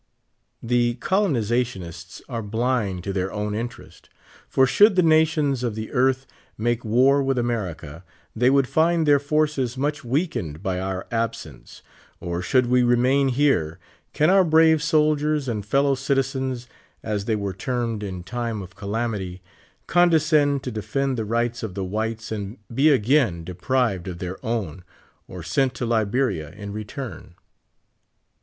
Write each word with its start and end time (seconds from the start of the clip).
The 0.63 0.95
colonizationists 0.95 2.23
are 2.27 2.41
blind 2.41 3.03
to 3.03 3.13
their 3.13 3.31
own 3.31 3.53
interest, 3.53 4.09
for 4.49 4.65
should 4.65 4.95
the 4.95 5.03
nations 5.03 5.61
of 5.61 5.75
the 5.75 5.91
earth 5.91 6.25
make 6.57 6.83
war 6.83 7.21
with 7.21 7.37
America, 7.37 8.03
they 8.35 8.49
would 8.49 8.67
find 8.67 9.05
their 9.05 9.19
forces 9.19 9.77
much 9.77 10.03
weakened 10.03 10.63
by 10.63 10.79
our 10.79 11.05
absence; 11.11 11.83
or 12.19 12.41
should 12.41 12.65
we 12.65 12.81
remain 12.81 13.27
here, 13.27 13.77
can 14.11 14.31
our 14.31 14.43
"brave 14.43 14.81
soldiers" 14.81 15.47
and 15.47 15.67
"fellow 15.67 15.93
citizens," 15.93 16.67
as 17.03 17.25
they 17.25 17.35
were 17.35 17.53
termed 17.53 18.01
in 18.01 18.23
time 18.23 18.63
of 18.63 18.75
calamity, 18.75 19.43
condescend 19.85 20.63
to 20.63 20.71
de 20.71 20.81
fend 20.81 21.15
the 21.15 21.25
rights 21.25 21.61
of 21.61 21.75
the 21.75 21.85
whites 21.85 22.31
and 22.31 22.57
be 22.73 22.89
again 22.89 23.43
deprived 23.43 24.07
of 24.07 24.17
their 24.17 24.43
own, 24.43 24.83
or 25.27 25.43
sent 25.43 25.75
to 25.75 25.85
Liberia 25.85 26.49
in 26.53 26.73
return 26.73 27.35